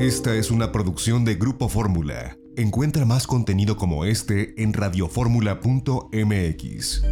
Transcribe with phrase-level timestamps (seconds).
[0.00, 2.38] Esta es una producción de Grupo Fórmula.
[2.56, 7.02] Encuentra más contenido como este en radioformula.mx.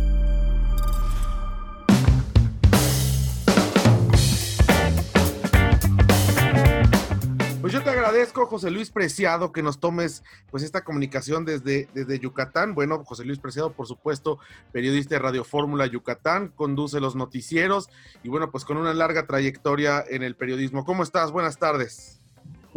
[7.61, 12.19] Pues yo te agradezco, José Luis Preciado, que nos tomes pues esta comunicación desde, desde
[12.19, 12.75] Yucatán.
[12.75, 14.39] Bueno, José Luis Preciado, por supuesto,
[14.73, 17.91] periodista de Radio Fórmula Yucatán, conduce los noticieros
[18.23, 20.87] y bueno, pues con una larga trayectoria en el periodismo.
[20.87, 21.33] ¿Cómo estás?
[21.33, 22.18] Buenas tardes.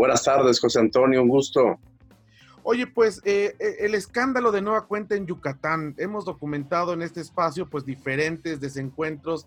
[0.02, 1.80] Buenas tardes, José Antonio, un gusto.
[2.64, 5.94] Oye, pues eh, eh, el escándalo de nueva cuenta en Yucatán.
[6.00, 9.46] Hemos documentado en este espacio pues diferentes desencuentros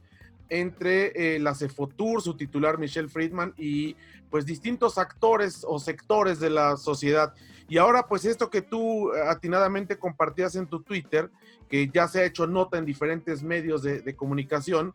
[0.48, 3.96] entre eh, la Cefotur, su titular Michelle Friedman, y
[4.30, 7.34] pues distintos actores o sectores de la sociedad.
[7.68, 11.32] Y ahora pues esto que tú atinadamente compartías en tu Twitter,
[11.68, 14.94] que ya se ha hecho nota en diferentes medios de, comunicación,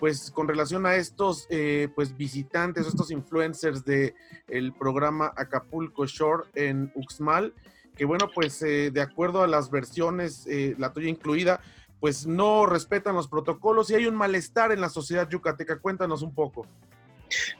[0.00, 4.14] pues con relación a estos eh, pues visitantes, estos influencers del
[4.48, 7.54] el programa Acapulco Shore en Uxmal,
[7.96, 10.48] que bueno, pues eh, de acuerdo a las versiones,
[10.78, 11.60] la tuya incluida,
[12.00, 15.78] pues no respetan los protocolos y hay un malestar en la sociedad yucateca.
[15.78, 16.66] Cuéntanos un poco.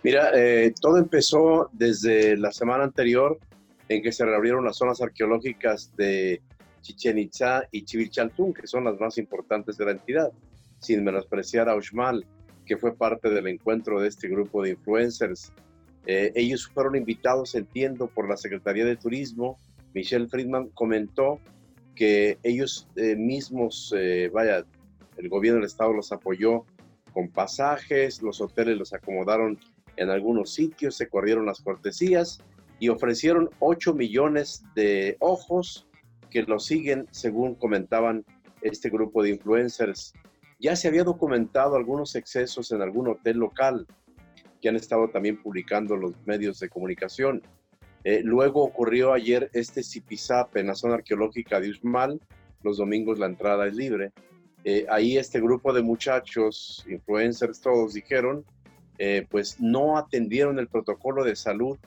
[0.02, 3.38] Mira, eh, todo empezó desde la semana anterior
[3.88, 6.42] en que se reabrieron las zonas arqueológicas de
[6.80, 10.32] Chichen Itza y Chivilchaltún, que son las más importantes de la entidad,
[10.80, 12.26] sin menospreciar a Uxmal,
[12.66, 15.52] que fue parte del encuentro de este grupo de influencers.
[16.06, 19.58] Eh, ellos fueron invitados, entiendo, por la Secretaría de Turismo.
[19.94, 21.40] Michelle Friedman comentó
[21.94, 24.64] que ellos eh, mismos, eh, vaya,
[25.16, 26.64] el gobierno del estado los apoyó
[27.12, 29.58] con pasajes, los hoteles los acomodaron
[29.96, 32.40] en algunos sitios, se corrieron las cortesías
[32.78, 35.86] y ofrecieron 8 millones de ojos
[36.30, 38.24] que los siguen, según comentaban
[38.62, 40.14] este grupo de influencers.
[40.60, 43.86] Ya se había documentado algunos excesos en algún hotel local
[44.60, 47.42] que han estado también publicando los medios de comunicación.
[48.04, 52.20] Eh, luego ocurrió ayer este Zipizap en la zona arqueológica de Usmal.
[52.62, 54.12] Los domingos la entrada es libre.
[54.64, 58.44] Eh, ahí este grupo de muchachos, influencers todos, dijeron,
[58.98, 61.78] eh, pues no atendieron el protocolo de salud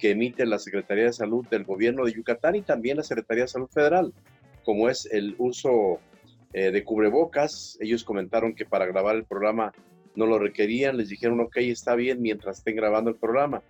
[0.00, 3.48] que emite la Secretaría de Salud del gobierno de Yucatán y también la Secretaría de
[3.48, 4.12] Salud Federal,
[4.64, 6.00] como es el uso
[6.52, 7.76] de cubrebocas.
[7.80, 9.72] Ellos comentaron que para grabar el programa
[10.14, 13.62] no lo requerían, les dijeron, ok, está bien mientras estén grabando el programa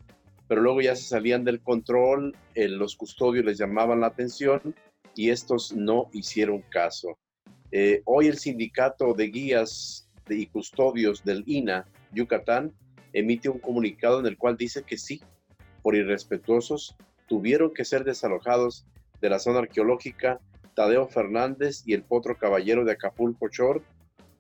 [0.48, 4.75] pero luego ya se salían del control, eh, los custodios les llamaban la atención
[5.14, 7.19] y estos no hicieron caso.
[7.72, 12.72] Eh, hoy el sindicato de guías y custodios del INA, Yucatán,
[13.12, 15.20] emite un comunicado en el cual dice que sí,
[15.82, 16.97] por irrespetuosos,
[17.28, 18.87] tuvieron que ser desalojados
[19.20, 20.41] de la zona arqueológica
[20.76, 23.82] Tadeo Fernández y el Potro Caballero de Acapulco Short,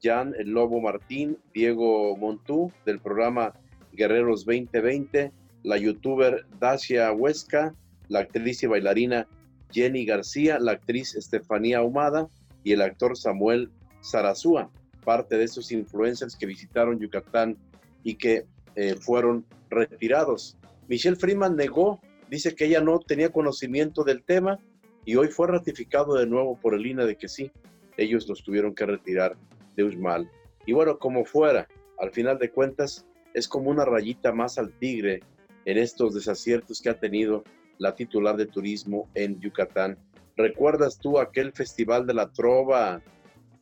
[0.02, 3.54] Jan el Lobo Martín, Diego Montú del programa
[3.92, 5.32] Guerreros 2020,
[5.62, 7.74] la youtuber Dacia Huesca,
[8.08, 9.26] la actriz y bailarina
[9.72, 12.28] Jenny García, la actriz Estefanía Ahumada
[12.62, 13.70] y el actor Samuel
[14.02, 14.70] Sarazúa,
[15.04, 17.56] parte de esos influencers que visitaron Yucatán
[18.04, 20.58] y que eh, fueron retirados.
[20.86, 21.98] Michelle Freeman negó,
[22.28, 24.58] dice que ella no tenía conocimiento del tema
[25.06, 27.50] y hoy fue ratificado de nuevo por el INA de que sí,
[27.96, 29.36] ellos los tuvieron que retirar
[29.76, 30.28] de Usmal.
[30.66, 31.68] Y bueno, como fuera,
[31.98, 35.20] al final de cuentas, es como una rayita más al tigre
[35.64, 37.44] en estos desaciertos que ha tenido
[37.78, 39.96] la titular de turismo en Yucatán.
[40.36, 43.00] ¿Recuerdas tú aquel festival de la trova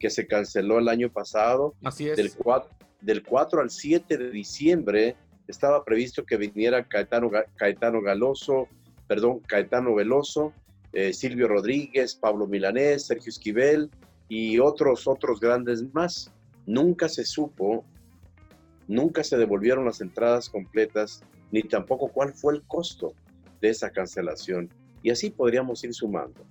[0.00, 1.74] que se canceló el año pasado?
[1.84, 2.16] Así es.
[2.16, 2.70] Del 4,
[3.02, 5.16] del 4 al 7 de diciembre
[5.46, 8.66] estaba previsto que viniera Caetano, Caetano Galoso,
[9.06, 10.54] perdón, Caetano Veloso,
[10.94, 13.90] eh, Silvio Rodríguez, Pablo Milanés, Sergio Esquivel
[14.28, 16.32] y otros, otros grandes más.
[16.66, 17.84] Nunca se supo,
[18.86, 23.12] nunca se devolvieron las entradas completas ni tampoco cuál fue el costo
[23.60, 24.68] de esa cancelación.
[25.02, 26.44] Y así podríamos ir sumando.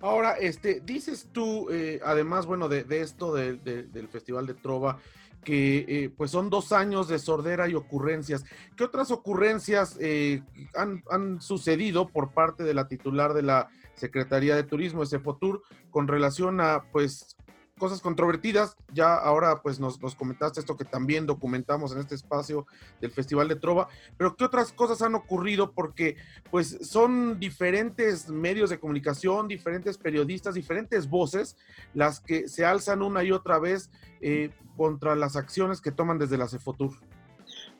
[0.00, 4.98] Ahora, este, dices tú, eh, además, bueno, de, esto del Festival de Trova,
[5.44, 8.44] que eh, pues son dos años de sordera y ocurrencias.
[8.76, 10.42] ¿Qué otras ocurrencias eh,
[10.74, 16.08] han, han, sucedido por parte de la titular de la Secretaría de Turismo, Fotur, con
[16.08, 17.36] relación a pues
[17.80, 18.76] cosas controvertidas.
[18.92, 22.66] Ya ahora pues nos, comentaste esto que también documentamos en este espacio
[23.00, 25.72] del Festival de Trova, pero ¿qué otras cosas han ocurrido?
[25.72, 26.16] Porque
[26.50, 31.56] pues son diferentes medios de comunicación, diferentes periodistas, diferentes voces
[31.94, 33.90] las que se alzan una y otra vez
[34.20, 36.92] eh, contra las acciones que toman desde la Cefotur.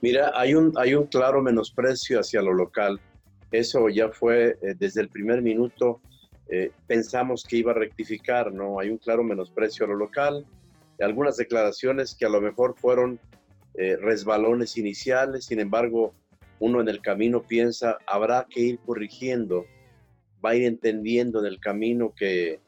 [0.01, 2.99] Mira, hay un, hay un claro menosprecio hacia lo local.
[3.53, 6.01] Eso ya fue eh, desde el primer minuto
[6.53, 8.81] eh, pensamos que iba a rectificar, ¿no?
[8.81, 10.45] Hay un claro menosprecio a lo local,
[10.99, 13.21] algunas declaraciones que a lo mejor fueron
[13.75, 16.13] eh, resbalones iniciales, sin embargo,
[16.59, 19.65] uno en el camino piensa, habrá que ir corrigiendo,
[20.45, 22.59] va a ir entendiendo en el camino que,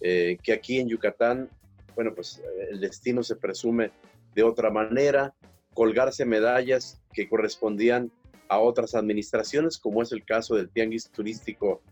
[0.00, 1.50] eh, que aquí en Yucatán,
[1.94, 3.90] bueno, pues el destino se presume
[4.34, 5.34] de otra manera,
[5.74, 8.10] colgarse medallas que correspondían
[8.48, 11.82] a otras administraciones, como es el caso del Tianguis Turístico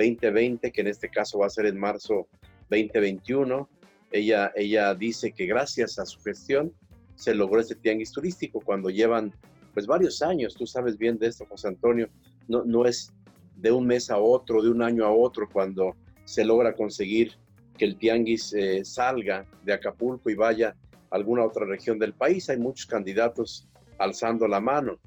[0.00, 2.28] 2020, que en este caso va a ser en marzo
[2.70, 3.68] 2021.
[4.12, 6.72] Ella, ella dice que gracias a su gestión
[7.14, 9.32] se logró este tianguis turístico cuando llevan
[9.74, 12.08] pues varios años, tú sabes bien de esto, José Antonio,
[12.48, 13.12] no, no es
[13.56, 15.94] de un mes a otro, de un año a otro, cuando
[16.24, 17.34] se logra conseguir
[17.76, 20.76] que el tianguis eh, salga de Acapulco y vaya
[21.10, 22.48] a alguna otra región del país.
[22.48, 23.68] Hay muchos candidatos
[23.98, 24.98] alzando la mano.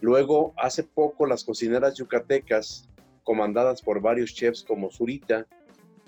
[0.00, 2.87] Luego, hace poco, las cocineras yucatecas,
[3.28, 5.46] comandadas por varios chefs como Zurita,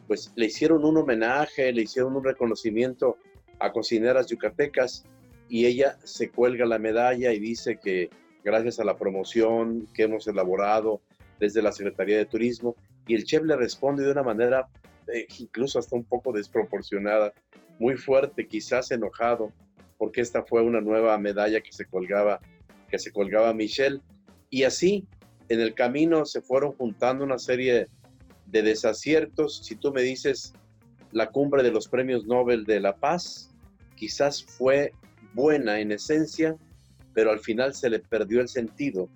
[0.06, 3.18] pues le hicieron un homenaje, le hicieron un reconocimiento
[3.58, 5.04] a cocineras yucatecas
[5.46, 8.08] y ella se cuelga la medalla y dice que
[8.42, 11.02] gracias a la promoción que hemos elaborado
[11.38, 12.74] desde la Secretaría de Turismo,
[13.06, 14.68] y el chef le responde de una manera
[15.12, 17.34] eh, incluso hasta un poco desproporcionada,
[17.78, 19.52] muy fuerte, quizás enojado,
[19.98, 22.40] porque esta fue una nueva medalla que se colgaba,
[22.88, 24.00] que se colgaba Michelle.
[24.48, 25.06] Y así,
[25.50, 27.88] en el camino se fueron juntando una serie
[28.46, 29.60] de desaciertos.
[29.64, 30.54] Si tú me dices
[31.10, 33.50] la cumbre de los premios Nobel de la Paz,
[33.96, 34.92] quizás fue
[35.34, 36.56] buena en esencia,
[37.14, 39.08] pero al final se le perdió el sentido,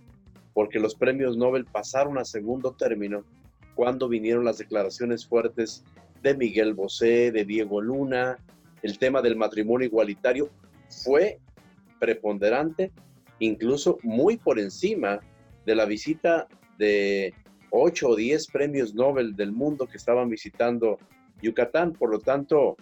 [0.53, 3.25] porque los premios Nobel pasaron a segundo término
[3.77, 5.85] cuando vinieron las declaraciones fuertes
[6.23, 8.39] de Miguel Bosé, de Diego Luna,
[8.83, 10.51] el tema del matrimonio igualitario
[10.89, 11.39] fue
[12.01, 12.91] preponderante,
[13.39, 15.21] incluso muy por encima
[15.67, 16.47] de la visita
[16.79, 17.35] de
[17.71, 20.99] 8 o 10 premios Nobel del mundo que estaban visitando
[21.43, 21.93] Yucatán.
[21.93, 22.77] Por lo tanto,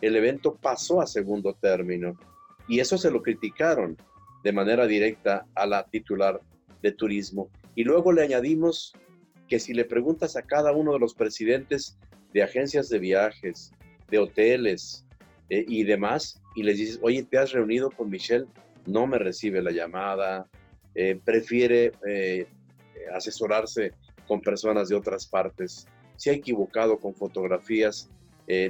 [0.00, 2.18] el evento pasó a segundo término.
[2.68, 3.96] Y eso se lo criticaron
[4.42, 6.40] de manera directa a la titular
[6.82, 7.48] de turismo.
[7.74, 8.94] Y luego le añadimos
[9.48, 11.98] que si le preguntas a cada uno de los presidentes
[12.32, 13.72] de agencias de viajes,
[14.10, 15.04] de hoteles
[15.50, 18.46] eh, y demás, y les dices, oye, ¿te has reunido con Michelle?
[18.86, 20.48] No me recibe la llamada,
[20.96, 22.46] eh, prefiere eh,
[23.14, 23.92] asesorarse
[24.26, 28.10] con personas de otras partes, se ha equivocado con fotografías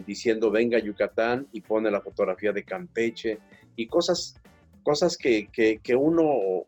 [0.06, 3.38] diciendo venga Yucatán y pone la fotografía de Campeche
[3.76, 4.34] y cosas,
[4.82, 6.64] cosas que, que, uno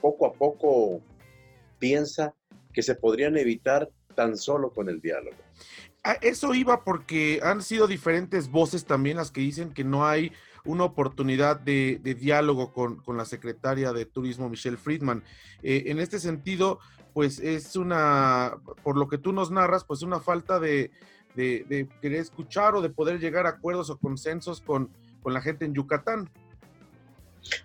[0.00, 1.00] poco a poco
[1.78, 2.34] piensa
[2.72, 5.36] que se podrían evitar tan solo con el diálogo.
[6.02, 10.32] Ah, eso iba porque han sido diferentes voces también las que dicen que no hay
[10.64, 15.22] una oportunidad de, diálogo con, la secretaria de Turismo, Michelle Friedman.
[15.62, 16.78] Eh, en este sentido,
[17.14, 20.90] pues es una, por lo que tú nos narras, pues una falta de,
[21.34, 24.90] querer escuchar o de poder llegar a acuerdos o consensos con,
[25.24, 26.30] la gente en Yucatán.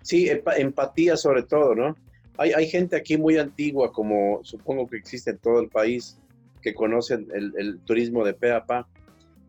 [0.02, 1.96] Sí, empatía sobre todo, ¿no?
[2.36, 6.18] Hay, gente aquí muy antigua, como supongo que existe en todo el país,
[6.60, 8.52] que conocen el, turismo de pe.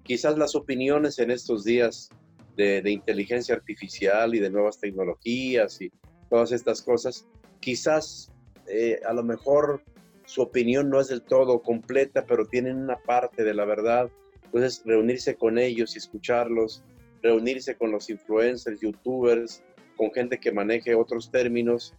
[0.04, 2.10] Quizás las opiniones en estos días
[2.56, 5.92] de, inteligencia artificial y de nuevas tecnologías y
[6.30, 7.28] todas estas cosas,
[7.60, 8.32] quizás
[8.68, 9.84] eh, a lo mejor
[10.26, 14.10] su opinión no es del todo completa, pero tienen una parte de la verdad.
[14.44, 16.84] Entonces, reunirse con ellos y escucharlos,
[17.22, 19.64] reunirse con los influencers, youtubers,
[19.98, 21.94] con gente que maneje otros términos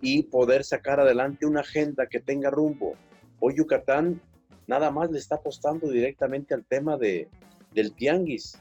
[0.00, 2.94] y poder sacar adelante una agenda que tenga rumbo.
[3.38, 4.20] Hoy Yucatán
[4.66, 7.28] nada más le está apostando directamente al tema de,
[7.74, 8.58] del tianguis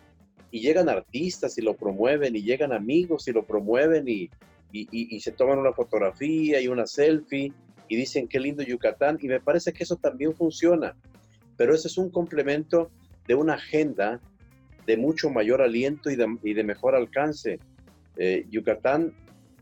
[0.51, 4.29] y llegan artistas y lo promueven y llegan amigos y lo promueven y,
[4.71, 7.53] y, se toman una fotografía y una selfie
[7.87, 10.95] y dicen qué lindo Yucatán y me parece que eso también funciona,
[11.57, 12.91] pero ese es un complemento
[13.27, 14.19] de una agenda
[14.85, 17.59] de mucho mayor aliento y de, y de mejor alcance.
[18.17, 19.13] Eh, Yucatán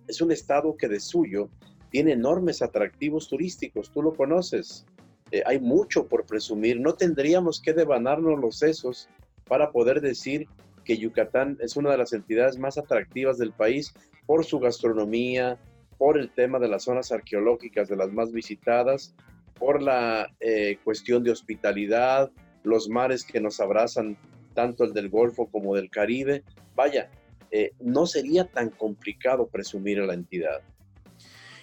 [0.08, 1.50] es un estado que de suyo
[1.90, 4.86] tiene enormes atractivos turísticos, tú lo conoces.
[5.32, 9.10] Eh, hay mucho por presumir, no tendríamos que devanarnos los sesos
[9.48, 10.48] para poder decir
[10.88, 13.94] que Yucatán es una de las entidades más atractivas del país
[14.26, 15.60] por su gastronomía,
[15.98, 19.14] por el tema de las zonas arqueológicas de las más visitadas,
[19.60, 22.32] por la eh, cuestión de hospitalidad,
[22.64, 24.18] los mares que nos abrazan,
[24.54, 26.44] tanto el del Golfo como del Caribe.
[26.74, 27.10] Vaya,
[27.52, 30.62] eh, no sería tan complicado presumir a la entidad.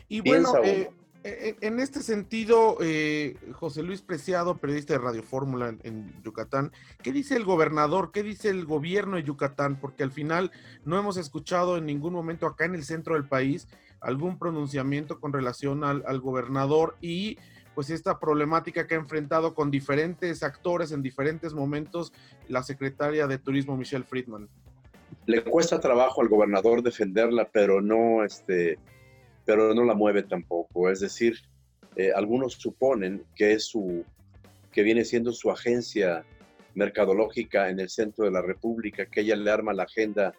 [0.08, 0.90] Y bueno, eh, eh,
[1.24, 2.76] en este sentido,
[3.52, 6.70] José Luis Preciado, periodista de Radio Fórmula en, Yucatán,
[7.02, 8.10] ¿qué dice el gobernador?
[8.12, 9.80] ¿Qué dice el gobierno de Yucatán?
[9.80, 10.50] Porque al final
[10.84, 13.68] no hemos escuchado en ningún momento acá en el centro del país
[14.00, 17.38] algún pronunciamiento con relación al, al gobernador y
[17.74, 22.12] pues esta problemática que ha enfrentado con diferentes actores en diferentes momentos
[22.48, 24.48] la secretaria de Turismo Michelle Friedman
[25.26, 28.78] le cuesta trabajo al gobernador defenderla, pero no, este,
[29.44, 30.90] pero no la mueve tampoco.
[30.90, 31.36] Es decir,
[31.96, 34.04] eh, algunos suponen que es su,
[34.72, 36.24] que viene siendo su agencia
[36.74, 40.34] mercadológica en el centro de la República, que ella le arma la agenda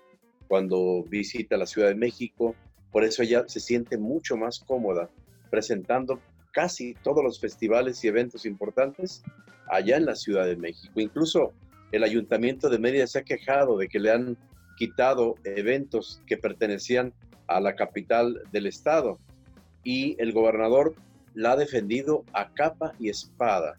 [0.47, 2.55] cuando visita la Ciudad de México,
[2.91, 5.09] por eso ella se siente mucho más cómoda
[5.49, 6.19] presentando
[6.51, 9.23] casi todos los festivales y eventos importantes
[9.69, 10.99] allá en la Ciudad de México.
[10.99, 11.53] Incluso
[11.91, 14.37] el ayuntamiento de Mérida se ha quejado de que le han
[14.77, 17.13] quitado eventos que pertenecían
[17.47, 19.19] a la capital del estado
[19.83, 20.95] y el gobernador
[21.33, 23.75] la ha defendido a capa y espada.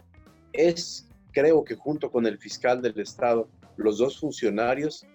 [0.52, 5.06] Es, creo que junto con el fiscal del estado, los dos funcionarios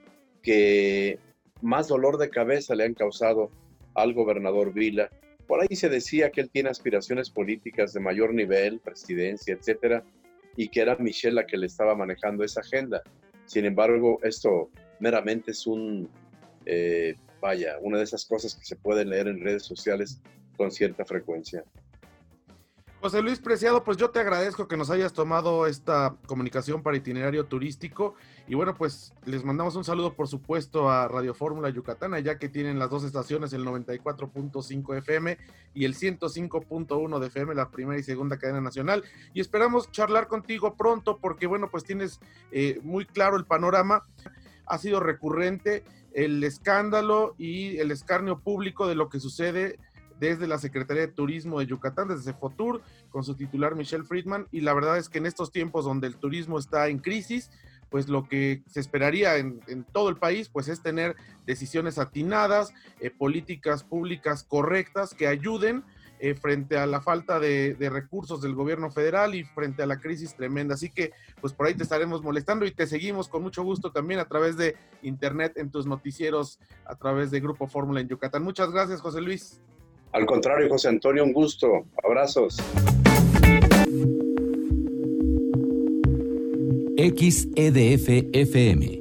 [0.44, 1.20] que
[1.62, 3.52] más dolor de cabeza le han causado
[3.94, 5.10] al gobernador Vila.
[5.48, 10.04] Por ahí se decía que él tiene aspiraciones políticas de mayor nivel, presidencia, etcétera,
[10.56, 13.02] y que era Michelle la que le estaba manejando esa agenda.
[13.46, 16.10] Sin embargo, esto meramente es un,
[16.66, 20.22] eh, vaya, una de esas cosas que se pueden leer en redes sociales
[20.56, 21.66] con cierta frecuencia.
[23.02, 27.48] José Luis Preciado, pues yo te agradezco que nos hayas tomado esta comunicación para itinerario
[27.48, 28.14] turístico.
[28.48, 32.48] Y bueno, pues les mandamos un saludo por supuesto a Radio Fórmula Yucatán, ya que
[32.48, 35.36] tienen las dos estaciones, el 94.5 FM
[35.74, 39.04] y el 105.1 de FM, la primera y segunda cadena nacional.
[39.34, 42.20] Y esperamos charlar contigo pronto porque bueno, pues tienes
[42.52, 44.04] eh, muy claro el panorama,
[44.68, 45.84] ha sido recurrente
[46.14, 49.80] el escándalo y el escarnio público de lo que sucede
[50.20, 54.48] desde la Secretaría de Turismo de Yucatán, desde Cefotur, con su titular Michelle Friedman.
[54.52, 57.50] Y la verdad es que en estos tiempos donde el turismo está en crisis,
[57.90, 61.16] pues lo que se esperaría en, todo el país, pues es tener
[61.46, 65.84] decisiones atinadas, eh, políticas públicas correctas que ayuden
[66.24, 70.00] eh, frente a la falta de, de, recursos del gobierno federal y frente a la
[70.00, 70.76] crisis tremenda.
[70.76, 74.20] Así que, pues por ahí te estaremos molestando y te seguimos con mucho gusto también
[74.20, 78.44] a través de internet en tus noticieros, a través de Grupo Fórmula en Yucatán.
[78.44, 79.60] Muchas gracias, José Luis.
[80.12, 81.86] Al contrario, José Antonio, un gusto.
[82.04, 82.58] Abrazos.
[86.98, 89.01] XEDF FM